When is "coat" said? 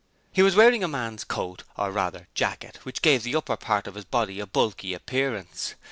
1.23-1.61